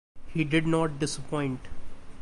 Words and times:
He 0.33 0.43
did 0.43 0.65
not 0.65 0.97
disappoint. 0.97 1.59